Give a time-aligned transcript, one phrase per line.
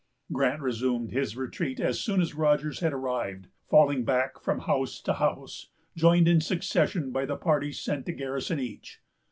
[0.31, 5.13] Grant resumed his retreat as soon as Rogers had arrived, falling back from house to
[5.13, 9.03] house, joined in succession by the parties sent to garrison each.